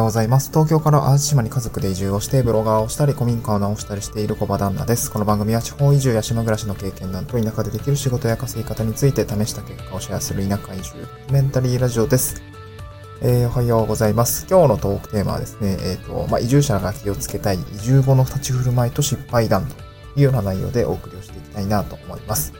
[0.00, 0.50] ようございます。
[0.50, 5.10] 東京から淡路島に家族で移住をして、ブロガーをしたり、古民家を直したりしている小場旦那です。
[5.10, 12.42] この番組は地方移住や島暮らしの経験談と田舎でできる仕事や稼ぎ方について試した結果をシェアする田舎移住ドキュメンタリーラジオです。
[13.20, 14.46] えー、おはようございます。
[14.48, 19.74] 今日のトークテーマはですね、えっ、ー、と、まあ、移住者が気をつけたい移住後の立ち振る舞いと失敗談と
[20.16, 22.54] いうような内容でお送りをしていきたいなと思います。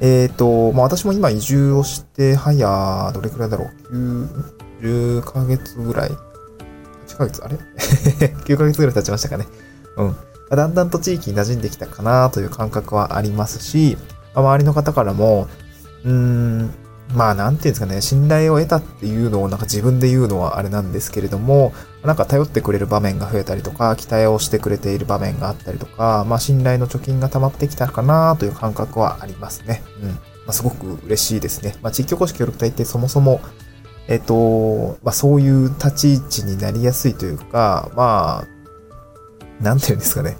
[0.00, 6.10] えっ、ー、と、まあ、私も今移住をして、はや、どれくらいだろう ?9、10ヶ月ぐらい
[7.20, 9.46] ヶ月あれ ?9 ヶ月ぐらい経ちましたかね。
[9.96, 10.16] うん。
[10.50, 13.96] だんだんと地域に馴染んできたかなという感覚はありますし、
[14.34, 15.48] 周りの方からも、
[16.04, 16.74] うーん、
[17.14, 21.72] まあ、なんていうんですかね、信頼を得たっていうのをなんか自分で言うのはあれなんですけれども、
[22.04, 29.82] なんか頼ってくれる場面が増えたりとか、期待をしてくれている場面があったりとか、まあ、信頼の貯金が溜まってきたかなという感覚はありますね。
[30.02, 30.08] うん。
[30.10, 30.16] ま
[30.48, 31.76] あ、すごく嬉しいですね。
[31.82, 33.40] まあ、地域おこし協力隊ってそもそも、
[34.08, 40.36] えっと、まあ、そういう立ち位置になりやすいというか、まあ、なんていうんですかね。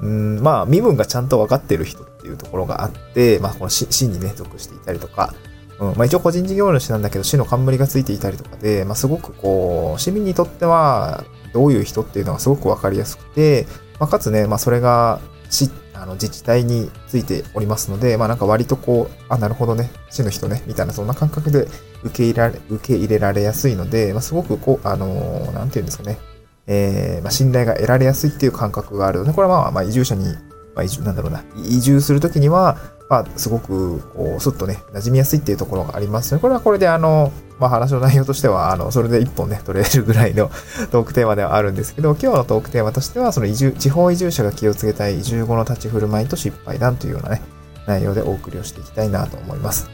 [0.00, 5.34] うん、まあ、身分がちゃんと分かってる人っていうところがあって、まあ、この市にね、属していたりとか、
[5.78, 13.66] うん、まあ一応個人事業主なんだけど、市の冠がついていたりとかで、まあすごくこう、市民にとっては、どういう人っていうのがすごくわかりやすくて、
[13.98, 15.70] まあかつね、まあそれが市、
[16.04, 21.66] あの自治体についておりますので、まあなんか割とこう、あ、なるほどね、市の人ね、みたいなそんな感覚で
[22.02, 26.18] 受け入れられ、受け入れられやすいので、まあすごくこう、あのー、なんていうんですかね、
[26.66, 30.26] えー、まあ信頼が得られやすいっていう感覚があるので、これはまあ、まあ移住者に、
[30.74, 32.76] まあ移住、なんだろうな、移住するときには、
[33.08, 36.40] まあ、すごく、こう、スッとね、馴染みやすいっていうところがありますね。
[36.40, 40.50] これはこれで、あの、まあ、話の内容としては、あの、それで一本ね、取れるぐらいの
[40.90, 47.42] トークテーマではあるんですけど、今日のトークテーマとしては、その移住、地方移住者が気をつけたい移住後の立ち振る舞いと失敗談というようなね、
[47.86, 49.88] 内容でお送りをしていきたいなと思います。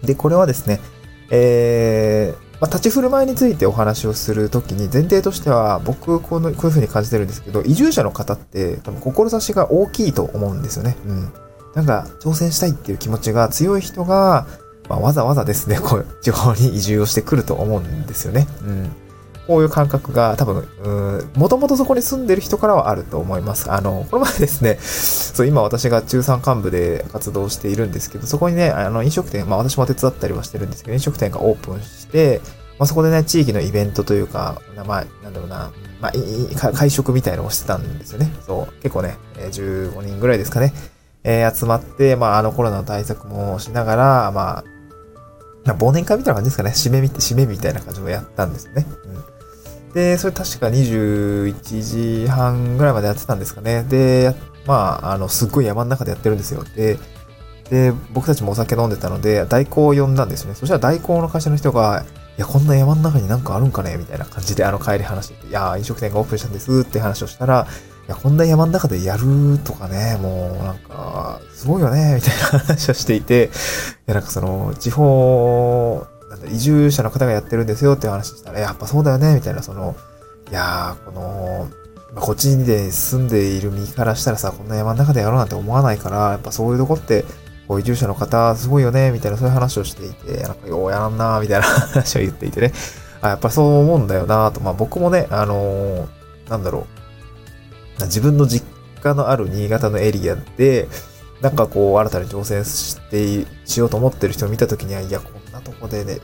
[0.00, 0.80] うん、で、これはですね、
[1.30, 10.96] えー、まあ、立ち振る舞いについてお話をするときに前提としては僕このこういうふうに感じてるんですけど移住者の方って多分志が大きいと思うんですよね。
[11.04, 11.32] うん。
[11.74, 14.46] なんか挑戦したいっていう気持ちが強い人が、
[14.88, 18.46] まあ、わざわざですね、こう、地方に移住をしてくると思うんですよね。
[18.62, 18.92] うん。
[19.46, 20.66] こういう感覚が多分、
[21.34, 23.72] もともとそこに住んでる人からはあると思います。
[23.72, 32.40] あの、この前ですね、そう、今私が中山幹部で活動しているんですけど、そこにね、あの、飲食店、まあ私も手伝ったりはしてるんですけど、飲食店がオープンして、
[32.78, 38.32] まあそこでね、地域のイベントというか、まあ、なんだろうな、まあ、会食みたいのをしてたんですよね。
[38.46, 40.72] そう、結構ね、15人ぐらいですかね。
[41.24, 44.64] えー、集まって、まあ、あのコロナの対策もしながら、まあ、
[45.64, 46.70] 忘年会みたいな感じですかね。
[46.70, 48.86] 締めみ、締めみたいな感じをやったんですね。
[49.86, 53.84] うん、で、それ確か21時半ぐらいまでやってたんですかね。
[53.84, 54.34] で、
[54.66, 56.64] まあ、あの、すっごい山の中でやってるんですよ。
[56.76, 56.98] で、
[57.70, 60.56] で、僕たちもお酒飲んでたので、代行を呼んだんですよね。
[60.56, 62.04] そしたら代行の会社の人が、
[62.36, 63.96] いや、こんな山の中になんかあるんかね？
[63.96, 67.66] みたいな感じで、あの、帰り話して、いや、飲食店がオープンしたんですって話をしたら、
[68.12, 73.50] や、こんな山の中でやるとかね、もうなんか、すごいよね、みたいな話をしていて、
[74.06, 79.96] いや、なんかその、地方、なんだ、移住者の方がやってるんですよっていう話したら、やっぱそうだよね、みたいな、その、
[80.50, 81.68] いやー、この、
[82.14, 87.24] まあ、こっちで住んでいる身からしたらさ、こんな山の中でやろうなんて思わないから、やっぱそういうとこって、
[87.68, 92.72] こう移住者の方すごいよね、みたいなそういう話をしていて、なんかようやらんな、みたいな話を言っていてね。
[93.22, 94.60] あ、やっぱそう思うんだよな、と。
[94.60, 96.91] まあ僕もね、あのー、なんだろう。
[98.00, 98.66] 自分の実
[99.02, 100.88] 家のある新潟のエリアで、
[101.40, 106.20] なんかこう、新たに挑戦して、しようと思ってる人を見たときには、いや、こんなとこでね、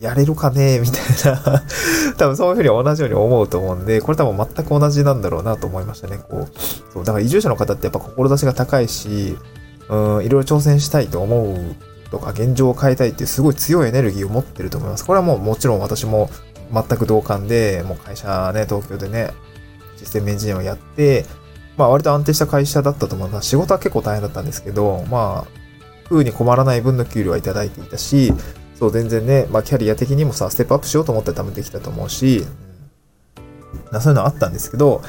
[0.00, 1.62] やれるかねみたいな
[2.16, 6.18] 多分そういうふうに同じように思うと思うんで、これ多分全く同じなんだろうなと思いましたね。
[6.18, 9.36] こう、そう、だから移住者の方ってやっぱ志が高いし、
[9.90, 11.58] うん、いろいろ挑戦したいと思う
[12.10, 15.04] とか、現状を変えたいっていうすごい強いエネルギーを持ってると思います。
[15.04, 16.30] これはもうもちろん私も
[16.72, 19.30] 全く同感で、もう会社ね、東京でね、
[20.00, 21.26] システムエンジニアをやって、
[21.76, 23.48] まあ割と安定した会社だったと思います。
[23.48, 25.60] 仕事は結構大変だったんですけど、まあ、
[26.08, 28.32] 風に困らない分の給料はいただいていたし、
[28.78, 32.44] そう全然ね、まあキャリア的にもさ、ステップアップしようと思って多分できたと思うし、
[33.92, 35.02] うん、そういうのあったんですけど、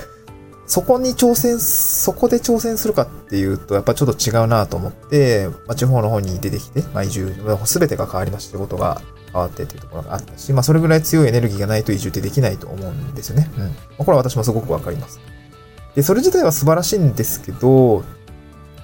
[0.67, 8.51] そこに挑戦、そこで挑戦するかっていうと、やっぱちょっと違うなと思って、まあ、地方の方に出てきて、まあ、移住、すべてが変わりました。
[8.53, 9.01] 仕事が
[9.31, 13.49] 変わってっていうところがあったし、まあ、それぐらい強いエネルギーがないと移住ってできないと思うんですよね。
[13.57, 13.63] うん。
[13.63, 15.19] まあ、これは私もすごくわかります。
[15.95, 18.03] で、それ自体は素晴らしいんですけど、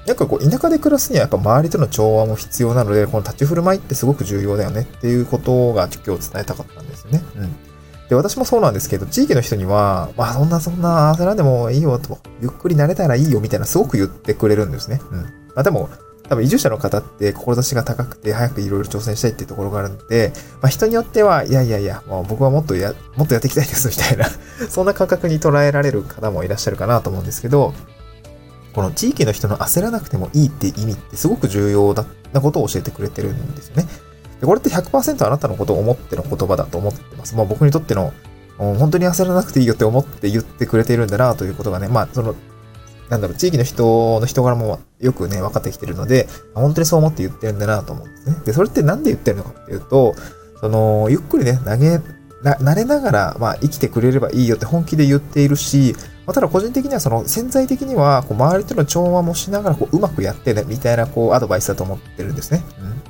[0.06, 7.22] なんかこう、田舎で暮らすにはやっぱ周りとの調和も必要なので、この立ち振る舞いってすごく重要だよねっていうことが今日伝えたかったんですよね。
[7.36, 7.56] うん。
[8.08, 15.02] で、私もそうなんですけど、地域の人には、まあそんなそんな焦らんでもいいよと、ゆっくり慣れたらいいよみたいなすごく言ってくれるんですね。
[15.12, 15.20] うん。
[15.20, 15.28] ま
[15.58, 15.90] あでも、
[16.30, 24.28] 多分移住者の方って志が高くて早くいろいろ挑戦したいっていうところがあるんで、まあ人によっては、いやいやいや、もう僕はもっとや、もっとやっていきたいです みたいな
[24.70, 27.74] そんな感覚に捉えられる方もいらっしゃるかなと思うんですけど、
[28.74, 31.96] この地域の人の焦らなくてもいいって意味ってすごく重要
[32.34, 33.88] なことを教えてくれてるんですよね。
[34.42, 37.36] これって100%あなたのことを思っての言葉だと思ってます。
[37.36, 38.14] まあ僕にとっての
[38.58, 42.36] 本当に焦らなくていいよって思って言ってくれているんだなということがね、まあその
[43.10, 48.36] なんだろう、地域の人の人柄もよくね、分かってきてるので、本当にそう思って言ってるんだなと思うんですね。
[48.46, 50.16] で、それってなんで言ってるのかっていうと、
[50.60, 52.02] その、ゆっくりね、投げ、
[52.44, 55.96] な、慣れながら、まあ、生きてくれればいいよって本気で言っているし、
[56.26, 62.64] まあ、ただ個人的にはその潜在的には、こう、周りとの調和もしながら、こう、うまくやってね、みたいな、こう、アドバイスだと思ってるんですね。
[62.82, 63.02] うん。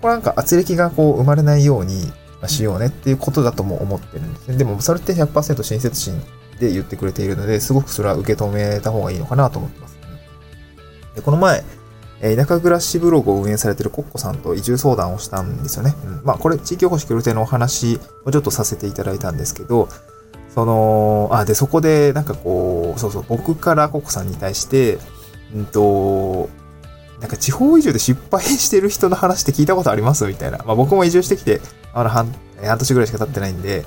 [0.00, 2.12] これなんか、圧力がこう、生まれないように、
[2.46, 4.56] しようねっていうことだとも思ってるんですね。
[4.56, 6.22] でも、それって100%親切心
[6.58, 9.98] で言ってくれているので、すごくそれは受け止めた方がいいのかなと思ってます。
[11.16, 11.64] でこの前、
[12.20, 15.94] え田舎暮らしブログを運営されているコッコさんと移住相談をしたんですよね。
[16.04, 19.88] うん、まあ、これ、地域おこし協力隊のお話をちょっとさせていただいたんですけど、
[20.54, 24.98] その、あ、で、そこで、なんかこう、そうそう、僕からコッコさんに対して、
[25.54, 26.48] うんと、
[27.20, 30.26] なんか地方移住で失敗してる人の話って聞いたことあります？
[30.26, 30.58] みたいな。
[30.58, 31.60] まあ僕も移住してきて、
[31.92, 33.84] あの半、半年ぐらいしか経ってないんで、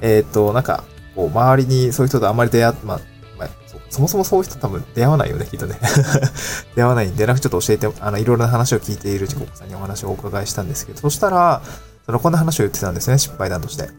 [0.00, 0.84] えっ、ー、と、なんか、
[1.18, 3.00] こう、周りにそういう人とあんまり出会っ、まあ、
[3.36, 3.48] まあ、
[3.90, 5.76] そもそもそういう人多分出会わないよね、きっとね。
[6.76, 11.60] 出会わないんで、なんかちょっと教えて、あの、いろいろな話を聞いている自国さんにお話をお伺いしたんですけど、そしたら、
[12.06, 13.90] その、こんな話を言ってたんですね、失敗談として。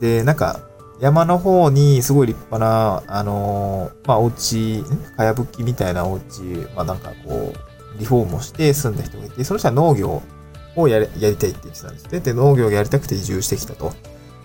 [0.00, 0.60] で、なんか、
[1.00, 4.84] 山の方にすごい立派な、あのー、まあ、お家、
[5.16, 6.42] かやぶきみたいなお家、
[6.76, 10.22] まあ、なんかこう、リフォームをして住んだ人がいて、その人は農業
[10.76, 12.20] をやりやりたいって言ってたんですね。
[12.20, 13.94] で、農業をやりたくて移住してきたと。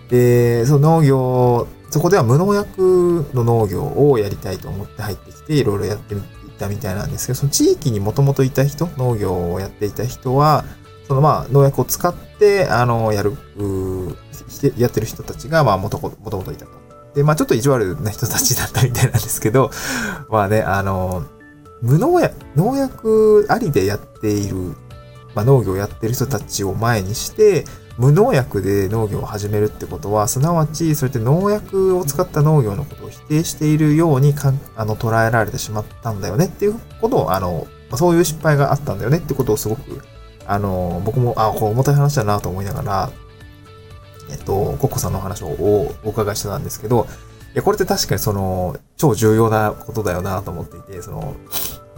[0.10, 6.22] で、その農業そこでは無農薬の農業をやりたいと思って入ってきて、いろいろやってみ
[6.58, 10.66] たみたいなんですけど、その地域にもともといた人、農業をやっていた人は、
[11.08, 13.36] そのまあ農薬を使って、あの、やる、
[14.78, 16.72] やってる人たちが、まあもともといたと。
[17.16, 19.72] で、まあちょっと意地悪な人たちだったみたいなんですけど、
[20.30, 21.24] まあね、あの、
[21.82, 24.76] 無農薬、農薬ありでやっている、
[25.34, 27.66] まあ農業をやってる人たちを前にして、
[28.00, 40.02] 無農薬で農業を始めるってことは、すなわち、そうやって農薬を使った農業のことを否定しているようにかんあの捉えられてしまったんだよねっていうことを、あの、そういう失敗があったんだよねってことをすごく、
[40.48, 43.12] あの、僕も、あ、これ重たい話だなと思いながら、
[44.32, 47.06] えっと、コッコさんの話をお伺いしてたんですけど、
[47.54, 51.36] いや、これって確かにその、超重要なことだよなと思っていて、その、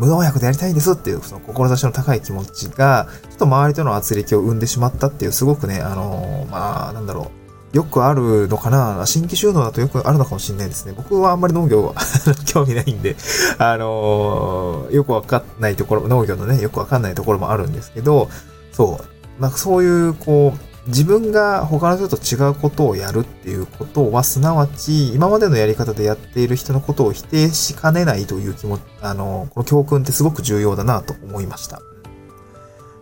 [0.01, 7.31] 無農薬でやりたいんですっていう、その志の高い気持ちが、ちょっと周りとの圧力を生んでしまったっていう、すごくね、あのー、まあ、なんだろ
[7.73, 7.77] う。
[7.77, 10.93] よくあるのかな新規収納だとよくあるのかもしれないですね。
[10.97, 11.93] 僕はあんまり農業は
[12.45, 13.15] 興味ないんで、
[13.59, 18.27] あのー、よくわかんないところ、農業のね、よくわかんないところもあるんですけど、
[18.71, 18.99] そ
[19.39, 19.41] う。
[19.41, 31.81] なんかそういう、こう、自分が他の人と違うことをやるっていうことは、すなわち、今までのやり方でやっている人のことを否定しかねないという気持ち、あの、この教訓ってすごく重要だなと思いました。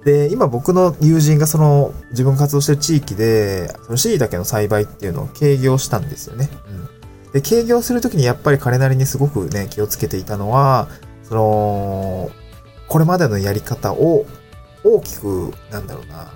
[0.03, 6.49] で、今僕の友人がその自分活動してる地域で、その椎茸の栽培っていうのを軽業したんですよね。
[7.25, 7.31] うん。
[7.31, 10.89] で、軽業するときにやっぱり彼なりにすごくね、気をつけていたのは、
[11.23, 12.31] その、
[12.87, 14.25] これまでのやり方を
[14.83, 16.31] 大きく、なんだろうな、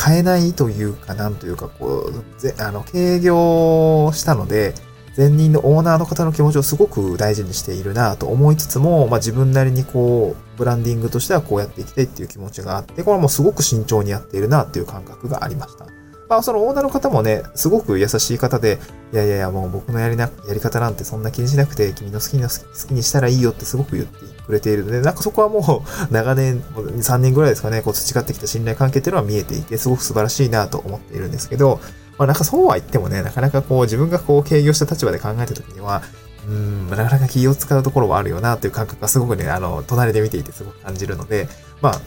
[0.00, 4.74] 変えないというか、なんというか、こう、ぜあの、軽業したので、
[5.16, 15.86] 前任のオーナーの方の気持ちをすごく大事にしているなと思いつつも、まあ自分なりにこう、ブランディングとしてはこうやっていきたいっていう気持ちがあって、これはもうすごく慎重にやっているなっていう感覚がありました。
[16.28, 18.78] まあそのオーナーの方もね、すごく優しい方で、
[19.12, 22.54] いやいやいやもう僕のやりな、やり方なんてそんな気にしなくて、君の好きな好
[22.88, 24.84] きにしたらいいよってすごく言ってくれている。
[24.84, 31.80] ので、なんかそこはもう 長年、3年ぐらいですかね、こう培ってきた信頼関係っていうのは見えていて、すごく素晴らしいなと思っているんですけど、
[32.18, 36.02] まあなんかそうは言ってもね、なかなかこう自分がこう経営した立場で考えた時には、
[36.48, 41.48] うん、なかなか気を使うところはあるよなっていう感覚がすごくね、あの、隣で見ていてすごく感じるので、
[41.80, 42.00] まあ、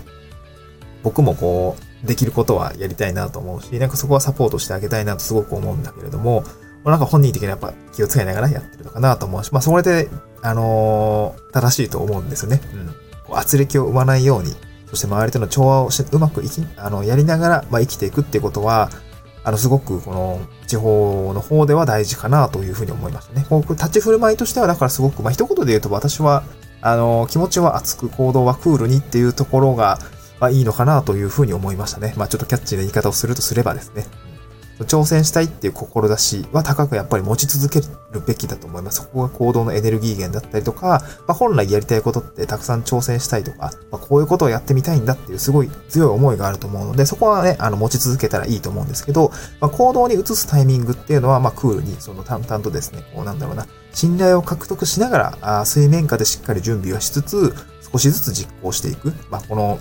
[1.07, 6.43] 僕もこう、できることはやりたいなと思うし、なんかそこはサポートしてあげたいなとすごく思うんだけれども、
[6.83, 10.09] なんか本人的にやっぱ気を使いながらやってるのかなと思うし、まあそれで、
[10.41, 12.61] あのー、正しいと思うんですよね。
[12.73, 12.87] うん。
[13.25, 14.53] こう圧力を生まないように、
[14.89, 18.89] そして周りとの調和をしてうまくいき、あの、やりながら、まあ生きていくっていうことは、
[19.43, 23.45] あの、すごくこの地方の方では大事かなというふうに思いましたね。
[23.49, 26.43] こう、立ち振る舞いとしては、だからすごく、まあ一言で言うと私は、
[26.81, 29.99] あの、気持ちは熱く行動はクールにっていうところが、
[30.39, 32.13] まあいいのかなというふうに思いましたね。
[32.17, 34.05] まあちょっとキャッチーな言い方をするとすればですね。
[34.85, 39.01] 挑戦したいっていう志は高くやっぱり持ち続けるべきだと思います。
[39.01, 57.53] そこが行動のエネルギー源だったりとか、まあ、本来やりたいことってたくさん挑戦したいとか、まあ、こういうことをやってみたいんだっていうすごい強い思いがあると思うので、そこはね、あの、持ち続けたらいいと思うんですけど、まあ、行動に移すタイミングっていうのは、まあ、クールに、その淡々とですね、こうなんだろうな、信頼を獲得しながら、あ水面下でしっかり準備をしつつ、
[57.91, 59.11] 少しずつ実行していく。
[59.31, 59.79] まあ、この、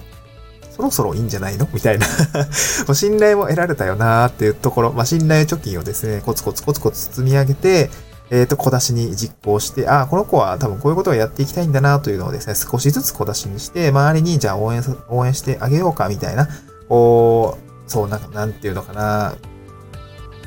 [0.76, 1.66] そろそろいいんじゃないの？
[1.72, 2.06] みたいな。
[2.94, 7.90] 信頼も得られたよなーっていうところ、まあ、信頼貯金をですね、コツコツコツコツ積み上げて、
[8.30, 16.48] えっ、ー、と、小出しに実行して、ああ、この子は多分こういうことをやっていきたいんだなというのをですね、少しずつ小出しにして、周りにじゃあ応援、応援してあげようかみたいな、
[16.88, 17.56] こ
[17.86, 19.34] う、そう、なんか、なんていうのかな、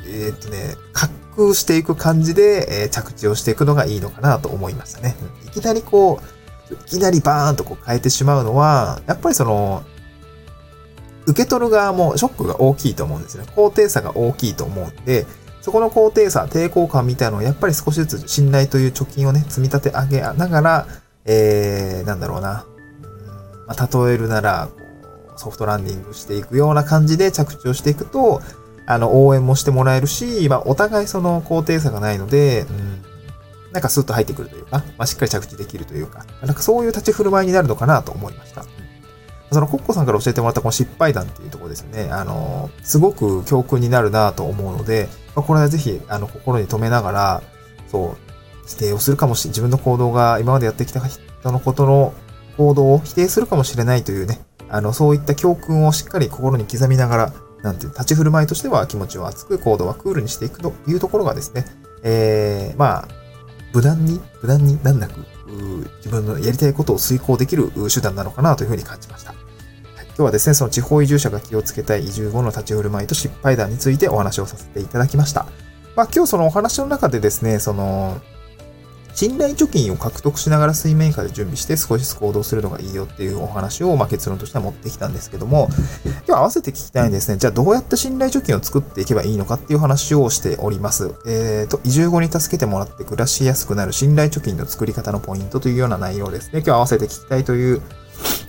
[0.06, 5.16] えっ、ー、とね、滑空していく感じで、えー、着地をしていくのがいいのかなと思いましたね。
[5.46, 6.20] いきなりこ
[6.70, 9.82] う、いきなりバーンとこう変えてしまうのは、やっぱりその、
[11.30, 13.44] 受け取る側もショックが大きいと思うんですね。
[13.54, 15.26] 高低差が大きいと思うんで、
[15.60, 20.86] そこの高低差、抵抗感みたいなのをやっぱり少しずつ信頼という貯金をね、積み立て上げながら、
[21.24, 22.64] えー、なんだろうな。
[23.66, 24.68] まあ、例えるなら、
[25.36, 28.42] ソフトランディングしていくような感じで着地をしていくと、
[28.86, 33.02] あの、応援もしてもらえるし、まあ、お互いその高低差がないので、うん、
[33.72, 38.64] なんかスッと入ってくるというか、まあ、しっかり着地できるというか、なんかそういう立ち振る舞いになるのかなと思いました。
[39.52, 47.42] そのコッコさんから教えてもらったこの失敗談っていうところですね、あの、すごく教訓になるなと思うので、まあ、これはぜひ、あの、心に留めながら、
[47.90, 48.16] そう、
[48.66, 52.14] 否定をするかもしれ、自分の行動が今までやってきた人のことの
[52.56, 61.64] 行動を否定するかもしれないというね、あの、そういった教訓をしっかり心に刻みながら、なんていう、立ち振る舞いとしては気持ちを熱く、行動はクールにしていくというところがですね、
[62.04, 63.08] えー、まあ、
[63.72, 65.26] 無難に、無難に難なく、
[65.98, 69.34] 自分のやりたいことを遂行できる手段なのかなというふうに感じました。
[70.20, 75.46] 今日はですね、その地方移住者が気をつけたい移住後の立ち振る舞いと失敗談についてお話をさせていただきました。
[75.96, 78.20] まあ今日そのお話の中でですね、その、
[79.14, 85.70] 信頼貯金を獲得しながら水面下で準備して少しずつ行動するのがいいよっていうお話を、まあ、結論としては持ってきたんですけども、
[86.26, 87.38] 今日合わせて聞きたいんですね。
[87.38, 91.14] じゃあどうやって信頼貯金を作っていけばいいのかっていう話をしております。
[91.26, 96.58] えっ、ー、と、移住後に助けてもらって暮らしやすくなる信頼貯金の作り方のポイントというような内容ですね。
[96.58, 97.80] 今日合わせて聞きたいという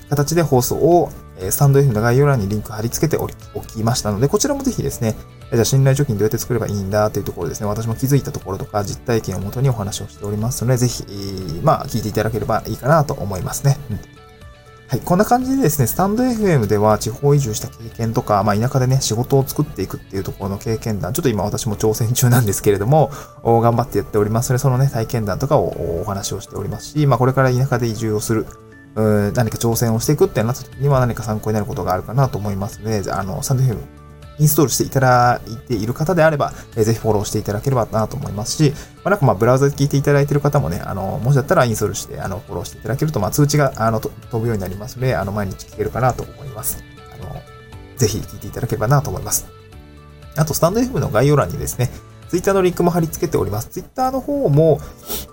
[0.10, 1.10] 形で放送を、
[1.50, 3.28] スタンド F の概要欄にリンク貼り付けてお
[3.62, 5.16] きましたので、こちらもぜひですね、
[5.52, 11.04] じゃあ信頼貯金どうやって作ればいいんだというところですね、私も気づいたところとか実体験をもとにお話をしておりますので、ぜひ、
[11.64, 13.78] まあ、聞いていただければいいかなと思いますね。
[13.90, 14.22] うん
[14.92, 15.00] はい。
[15.00, 23.10] こんな感じでですね、スタンド FM では地方移住した経験とか、まあ田舎でね、仕事を作っていくっていうところの経験談、ちょっと今私も挑戦中なんですけれども、
[23.42, 28.46] 頑張ってやっておりますので、そのね、体験談とかをお話をしておりますし、まあこれから田舎で移住をする、
[28.96, 34.02] 何か挑戦をしていくってなった時には何か参考になることがあるかなと思いますので、あの、サンド FM
[34.40, 46.84] インストールしていただいている方であれば、えー、ぜひフォローしていただければなと思いますし、まあ、なんかまあブラウザで聞いていただいている方もね、あの、もしだったらインストールして、あの、フォローしていただけると、まあ通知が、あの、飛ぶようになりますので、あの、毎日聞けるかなと思います。
[47.14, 47.36] あの、
[47.98, 49.46] ぜひ聞いていただければなと思います。
[50.36, 51.92] あと、スタンド FM の概要欄にですね、
[52.30, 53.68] ツイッターのリンクも貼り付けております。
[53.68, 54.80] ツイッターの方も、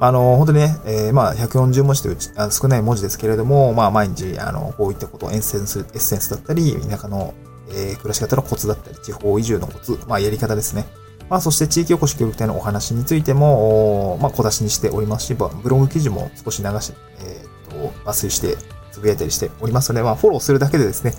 [0.00, 7.34] あの、本当にね、えー、まあ、140文字というあ少ない文字ですけれども、まあ、毎日、あの、こういったこと、エッセンス、エッセンスだったり、田舎の、
[7.70, 10.86] えー、暮らし方のコツだったり、地方移住のコツ、まあ、やり方ですね。
[11.28, 18.56] まあ、そして地域おこし協力隊のお話についても、まあ、小出しにしておりますし、ブログ記事も少し流して、えー、っと、抜粋して、
[18.92, 21.12] つぶやいたりしておりますので、まあ、フォローするだけでですね、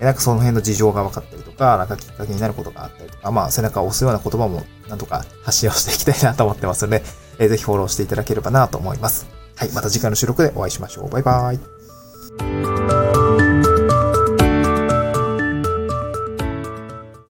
[0.00, 7.02] なんかその辺の事情が分かったりとか、なんかきっかけになることがあったりとか、まあ背中を押すような言葉もなんとか発信をしていきたいなと思ってますので、
[7.38, 9.26] えー、ぜひフォローしていただければなと思います。
[9.56, 11.10] はい、また次回の収録でお会いしましょう。
[11.10, 12.95] バイバーイ。